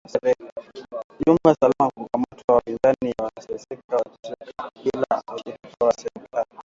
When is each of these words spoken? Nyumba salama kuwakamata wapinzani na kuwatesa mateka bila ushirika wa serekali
Nyumba 1.27 1.53
salama 1.59 1.89
kuwakamata 1.95 2.53
wapinzani 2.55 3.09
na 3.19 3.29
kuwatesa 3.29 3.65
mateka 3.87 4.71
bila 4.83 5.21
ushirika 5.33 5.85
wa 5.85 5.93
serekali 5.93 6.49